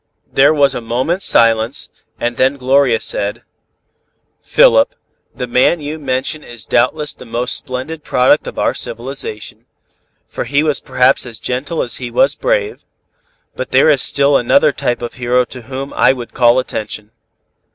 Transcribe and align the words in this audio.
There 0.33 0.51
was 0.51 0.73
a 0.73 0.81
moment's 0.81 1.27
silence, 1.27 1.87
and 2.19 2.35
then 2.35 2.57
Gloria 2.57 2.99
said: 3.01 3.43
"Philip, 4.39 4.95
the 5.35 5.45
man 5.45 5.79
you 5.79 5.99
mention 5.99 6.43
is 6.43 6.65
doubtless 6.65 7.13
the 7.13 7.23
most 7.27 7.55
splendid 7.55 8.03
product 8.03 8.47
of 8.47 8.57
our 8.57 8.73
civilization, 8.73 9.67
for 10.27 10.45
he 10.45 10.63
was 10.63 10.79
perhaps 10.79 11.27
as 11.27 11.37
gentle 11.37 11.83
as 11.83 11.97
he 11.97 12.09
was 12.09 12.33
brave, 12.33 12.83
but 13.55 13.69
there 13.69 13.91
is 13.91 14.01
still 14.01 14.37
another 14.37 14.71
type 14.71 15.03
of 15.03 15.13
hero 15.13 15.45
to 15.45 15.61
whom 15.61 15.93
I 15.93 16.13
would 16.13 16.33
call 16.33 16.57
attention. 16.57 17.11